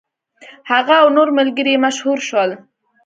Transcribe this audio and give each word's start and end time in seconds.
هغه 0.71 0.95
او 1.01 1.07
نور 1.17 1.29
ملګري 1.37 1.71
یې 1.75 1.83
مشهور 1.85 2.19
شول. 2.27 2.51